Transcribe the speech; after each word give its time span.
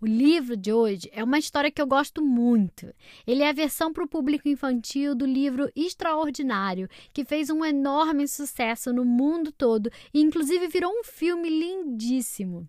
O 0.00 0.06
livro 0.06 0.56
de 0.56 0.72
hoje 0.72 1.10
é 1.12 1.24
uma 1.24 1.40
história 1.40 1.72
que 1.72 1.82
eu 1.82 1.86
gosto 1.86 2.22
muito. 2.22 2.94
Ele 3.26 3.42
é 3.42 3.48
a 3.48 3.52
versão 3.52 3.92
para 3.92 4.04
o 4.04 4.08
público 4.08 4.48
infantil 4.48 5.12
do 5.12 5.26
livro 5.26 5.68
Extraordinário, 5.74 6.88
que 7.12 7.24
fez 7.24 7.50
um 7.50 7.64
enorme 7.64 8.28
sucesso 8.28 8.92
no 8.92 9.04
mundo 9.04 9.50
todo 9.50 9.90
e, 10.14 10.20
inclusive, 10.20 10.68
virou 10.68 10.92
um 10.92 11.02
filme 11.02 11.50
lindíssimo. 11.50 12.68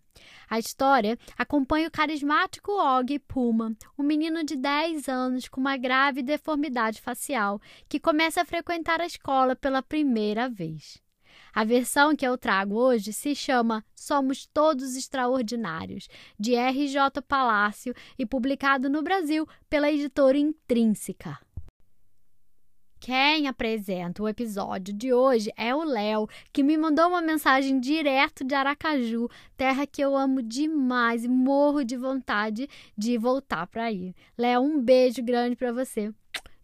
A 0.49 0.57
história 0.57 1.19
acompanha 1.37 1.87
o 1.87 1.91
carismático 1.91 2.71
Og 2.71 3.19
Puma, 3.19 3.77
um 3.95 4.01
menino 4.01 4.43
de 4.43 4.55
10 4.55 5.07
anos 5.07 5.47
com 5.47 5.61
uma 5.61 5.77
grave 5.77 6.23
deformidade 6.23 6.99
facial, 6.99 7.61
que 7.87 7.99
começa 7.99 8.41
a 8.41 8.45
frequentar 8.45 8.99
a 9.01 9.05
escola 9.05 9.55
pela 9.55 9.83
primeira 9.83 10.49
vez. 10.49 10.99
A 11.53 11.63
versão 11.63 12.15
que 12.15 12.25
eu 12.25 12.37
trago 12.37 12.75
hoje 12.75 13.11
se 13.11 13.35
chama 13.35 13.83
Somos 13.95 14.45
Todos 14.45 14.95
Extraordinários, 14.95 16.07
de 16.39 16.55
R.J. 16.55 17.21
Palácio 17.21 17.93
e 18.17 18.25
publicado 18.25 18.89
no 18.89 19.01
Brasil 19.01 19.47
pela 19.69 19.91
editora 19.91 20.37
Intrínseca. 20.37 21.39
Quem 22.99 23.47
apresenta 23.47 24.21
o 24.21 24.27
episódio 24.27 24.93
de 24.93 25.13
hoje 25.13 25.51
é 25.55 25.73
o 25.73 25.83
Léo, 25.83 26.27
que 26.51 26.61
me 26.61 26.77
mandou 26.77 27.07
uma 27.07 27.21
mensagem 27.21 27.79
direto 27.79 28.43
de 28.43 28.53
Aracaju, 28.53 29.29
terra 29.55 29.87
que 29.87 30.01
eu 30.01 30.17
amo 30.17 30.41
demais 30.41 31.23
e 31.23 31.29
morro 31.29 31.85
de 31.85 31.95
vontade 31.95 32.67
de 32.97 33.17
voltar 33.17 33.67
para 33.67 33.85
aí. 33.85 34.13
Léo, 34.37 34.61
um 34.61 34.81
beijo 34.81 35.23
grande 35.23 35.55
para 35.55 35.71
você. 35.71 36.13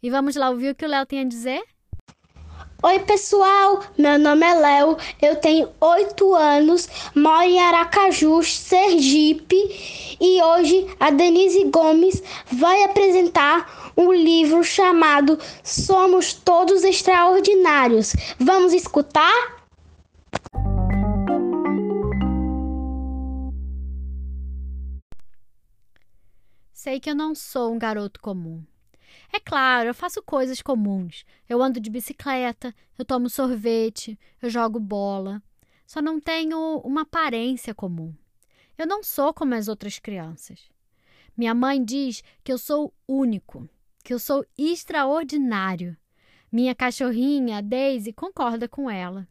E 0.03 0.09
vamos 0.09 0.35
lá 0.35 0.49
ouvir 0.49 0.71
o 0.71 0.75
que 0.75 0.85
o 0.85 0.89
Léo 0.89 1.05
tem 1.05 1.21
a 1.21 1.23
dizer? 1.23 1.63
Oi, 2.83 2.99
pessoal! 2.99 3.83
Meu 3.97 4.19
nome 4.19 4.45
é 4.45 4.53
Léo, 4.53 4.97
eu 5.21 5.37
tenho 5.37 5.69
oito 5.79 6.35
anos, 6.35 6.87
moro 7.15 7.43
em 7.43 7.59
Aracaju, 7.59 8.43
Sergipe, 8.43 10.17
e 10.19 10.43
hoje 10.43 10.85
a 10.99 11.09
Denise 11.09 11.63
Gomes 11.65 12.21
vai 12.51 12.83
apresentar 12.83 13.93
um 13.97 14.11
livro 14.11 14.61
chamado 14.63 15.39
Somos 15.63 16.33
Todos 16.33 16.83
Extraordinários. 16.83 18.13
Vamos 18.37 18.73
escutar? 18.73 19.55
Sei 26.73 26.99
que 26.99 27.09
eu 27.09 27.15
não 27.15 27.33
sou 27.33 27.73
um 27.73 27.79
garoto 27.79 28.19
comum. 28.19 28.63
É 29.31 29.39
claro, 29.39 29.89
eu 29.89 29.93
faço 29.93 30.21
coisas 30.21 30.61
comuns. 30.61 31.25
Eu 31.47 31.61
ando 31.61 31.79
de 31.79 31.89
bicicleta, 31.89 32.73
eu 32.97 33.05
tomo 33.05 33.29
sorvete, 33.29 34.17
eu 34.41 34.49
jogo 34.49 34.79
bola. 34.79 35.41
Só 35.85 36.01
não 36.01 36.19
tenho 36.19 36.79
uma 36.79 37.01
aparência 37.01 37.73
comum. 37.73 38.13
Eu 38.77 38.87
não 38.87 39.03
sou 39.03 39.33
como 39.33 39.53
as 39.53 39.67
outras 39.67 39.99
crianças. 39.99 40.69
Minha 41.37 41.53
mãe 41.53 41.83
diz 41.83 42.23
que 42.43 42.51
eu 42.51 42.57
sou 42.57 42.93
único, 43.07 43.69
que 44.03 44.13
eu 44.13 44.19
sou 44.19 44.45
extraordinário. 44.57 45.97
Minha 46.51 46.73
cachorrinha, 46.73 47.61
Daisy, 47.61 48.13
concorda 48.13 48.67
com 48.67 48.89
ela. 48.89 49.27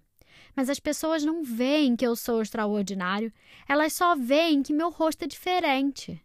Mas 0.55 0.69
as 0.69 0.79
pessoas 0.79 1.25
não 1.25 1.43
veem 1.43 1.97
que 1.97 2.07
eu 2.07 2.15
sou 2.15 2.43
extraordinário, 2.43 3.33
elas 3.69 3.93
só 3.93 4.15
veem 4.15 4.63
que 4.63 4.73
meu 4.73 4.91
rosto 4.91 5.25
é 5.25 5.27
diferente. 5.27 6.23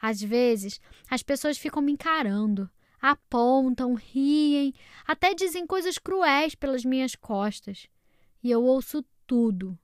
Às 0.00 0.20
vezes, 0.20 0.80
as 1.08 1.22
pessoas 1.22 1.56
ficam 1.56 1.80
me 1.80 1.92
encarando, 1.92 2.68
apontam, 3.10 3.94
riem, 3.94 4.74
até 5.06 5.34
dizem 5.34 5.66
coisas 5.66 5.98
cruéis 5.98 6.54
pelas 6.54 6.84
minhas 6.84 7.14
costas. 7.14 7.88
E 8.42 8.50
eu 8.50 8.62
ouço 8.64 9.04
tudo. 9.26 9.78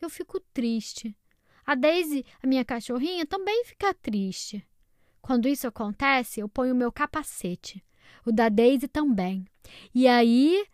Eu 0.00 0.10
fico 0.10 0.40
triste. 0.52 1.16
A 1.64 1.74
Daisy, 1.74 2.24
a 2.42 2.46
minha 2.46 2.64
cachorrinha, 2.64 3.26
também 3.26 3.64
fica 3.64 3.94
triste. 3.94 4.66
Quando 5.20 5.48
isso 5.48 5.66
acontece, 5.66 6.40
eu 6.40 6.48
ponho 6.48 6.72
o 6.72 6.76
meu 6.76 6.92
capacete. 6.92 7.84
O 8.24 8.32
da 8.32 8.48
Daisy 8.48 8.88
também. 8.88 9.44
E 9.94 10.06
aí. 10.06 10.66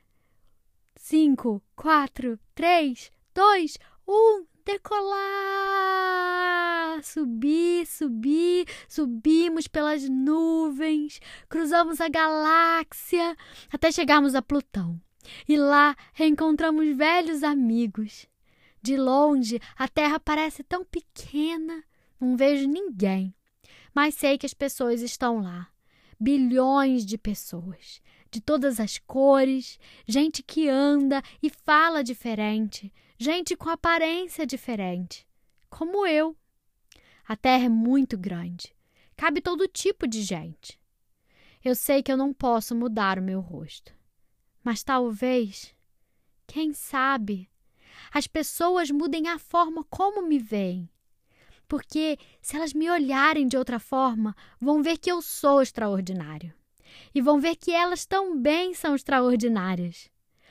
Cinco, 0.97 1.63
quatro, 1.75 2.39
três, 2.55 3.11
dois, 3.35 3.77
um, 4.07 4.47
decolar! 4.65 5.23
Subir, 7.03 7.87
subir, 7.87 8.67
subimos 8.89 9.67
pelas 9.67 10.09
nuvens, 10.09 11.21
cruzamos 11.49 12.01
a 12.01 12.09
galáxia 12.09 13.37
até 13.73 13.91
chegarmos 13.91 14.35
a 14.35 14.43
Plutão. 14.43 15.01
E 15.49 15.57
lá 15.57 15.97
reencontramos 16.13 16.97
velhos 16.97 17.43
amigos. 17.43 18.27
De 18.81 18.97
longe, 18.97 19.61
a 19.77 19.87
Terra 19.87 20.19
parece 20.19 20.63
tão 20.65 20.85
pequena, 20.85 21.85
não 22.21 22.37
vejo 22.37 22.69
ninguém. 22.69 23.35
Mas 23.95 24.15
sei 24.15 24.37
que 24.37 24.47
as 24.47 24.55
pessoas 24.55 25.03
estão 25.03 25.41
lá. 25.41 25.69
Bilhões 26.19 27.05
de 27.05 27.19
pessoas, 27.19 28.01
de 28.31 28.41
todas 28.41 28.81
as 28.81 28.99
cores, 28.99 29.79
gente 30.07 30.43
que 30.43 30.69
anda 30.69 31.23
e 31.43 31.51
fala 31.51 32.03
diferente, 32.03 32.93
gente 33.23 33.55
com 33.57 33.71
aparência 33.71 34.45
diferente, 34.45 35.25
como 35.71 36.05
eu. 36.05 36.37
A 37.25 37.37
Terra 37.37 37.67
é 37.67 37.69
muito 37.69 38.19
grande, 38.19 38.75
cabe 39.17 39.41
todo 39.41 39.69
tipo 39.69 40.09
de 40.09 40.23
gente. 40.23 40.79
Eu 41.65 41.77
sei 41.77 42.03
que 42.03 42.11
eu 42.11 42.17
não 42.17 42.35
posso 42.35 42.75
mudar 42.75 43.21
o 43.21 43.23
meu 43.23 43.41
rosto, 43.41 43.95
mas 44.65 44.83
talvez, 44.83 45.73
quem 46.49 46.73
sabe, 46.73 47.49
as 48.13 48.27
pessoas 48.27 48.91
mudem 48.91 49.29
a 49.29 49.39
forma 49.39 49.85
como 49.85 50.27
me 50.27 50.41
veem. 50.41 50.91
Porque 51.69 52.19
se 52.43 52.57
elas 52.57 52.75
me 52.75 52.91
olharem 52.91 53.47
de 53.47 53.57
outra 53.57 53.79
forma, 53.79 54.35
vão 54.61 54.83
ver 54.83 54.99
que 54.99 55.11
eu 55.11 55.23
sou 55.23 55.63
extraordinário. 55.63 56.53
E 57.15 57.23
vão 57.23 57.41
ver 57.41 57.55
que 57.55 57.71
elas 57.71 58.05
também 58.05 58.75
são 58.75 58.97
extraordinárias. 58.97 60.11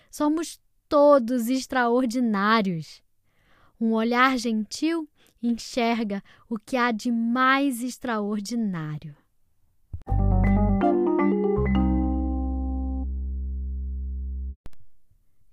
Somos 0.09 0.59
todos 0.91 1.47
extraordinários. 1.47 3.01
Um 3.79 3.93
olhar 3.93 4.37
gentil 4.37 5.07
enxerga 5.41 6.21
o 6.49 6.59
que 6.59 6.75
há 6.75 6.91
de 6.91 7.09
mais 7.09 7.81
extraordinário. 7.81 9.15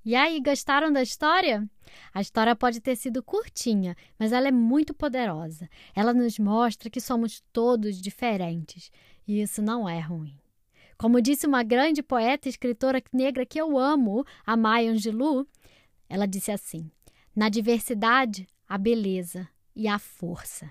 E 0.04 0.16
aí, 0.16 0.41
gostaram 0.41 0.91
da 0.91 1.03
história? 1.03 1.71
A 2.12 2.21
história 2.21 2.56
pode 2.56 2.81
ter 2.81 2.97
sido 2.97 3.22
curtinha, 3.22 3.94
mas 4.19 4.32
ela 4.32 4.48
é 4.48 4.53
muito 4.53 4.93
poderosa. 4.93 5.71
Ela 5.94 6.12
nos 6.12 6.37
mostra 6.41 6.91
que 6.91 7.00
somos 7.00 7.44
todos 7.53 8.03
diferentes 8.03 8.91
e 9.25 9.41
isso 9.41 9.62
não 9.62 9.88
é 9.88 10.00
ruim. 10.00 10.37
Como 10.98 11.22
disse 11.22 11.47
uma 11.47 11.62
grande 11.62 12.03
poeta 12.03 12.48
e 12.48 12.50
escritora 12.50 13.00
negra 13.12 13.47
que 13.47 13.60
eu 13.60 13.78
amo, 13.78 14.26
a 14.44 14.56
Maya 14.56 14.91
Angelou, 14.91 15.47
ela 16.09 16.26
disse 16.26 16.50
assim: 16.50 16.91
Na 17.34 17.48
diversidade, 17.48 18.48
a 18.69 18.76
beleza 18.76 19.48
e 19.76 19.86
a 19.86 19.97
força. 19.97 20.70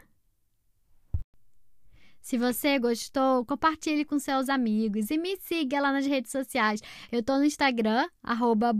Se 2.21 2.37
você 2.37 2.77
gostou, 2.77 3.45
compartilhe 3.45 4.03
com 4.03 4.19
seus 4.19 4.49
amigos 4.49 5.09
e 5.09 5.17
me 5.17 5.37
siga 5.37 5.79
lá 5.79 5.93
nas 5.93 6.05
redes 6.05 6.31
sociais. 6.31 6.81
Eu 7.11 7.23
tô 7.23 7.37
no 7.37 7.45
Instagram, 7.45 8.07
arroba 8.21 8.73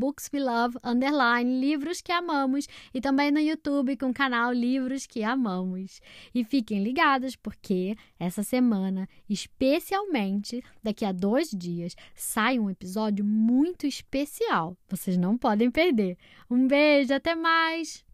underline, 0.83 1.59
livros 1.59 2.01
que 2.01 2.11
amamos, 2.11 2.67
e 2.93 2.99
também 2.99 3.31
no 3.31 3.39
YouTube 3.39 3.95
com 3.95 4.09
o 4.09 4.13
canal 4.13 4.51
Livros 4.51 5.05
que 5.05 5.23
Amamos. 5.23 6.01
E 6.35 6.43
fiquem 6.43 6.83
ligados, 6.83 7.35
porque 7.35 7.95
essa 8.19 8.43
semana, 8.43 9.07
especialmente 9.29 10.61
daqui 10.83 11.05
a 11.05 11.11
dois 11.11 11.49
dias, 11.49 11.95
sai 12.15 12.59
um 12.59 12.69
episódio 12.69 13.23
muito 13.23 13.87
especial. 13.87 14.75
Vocês 14.89 15.17
não 15.17 15.37
podem 15.37 15.71
perder. 15.71 16.17
Um 16.49 16.67
beijo, 16.67 17.13
até 17.13 17.33
mais! 17.35 18.05